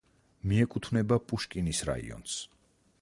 [0.51, 2.39] მიეკუთვნება პუშკინის რაიონს.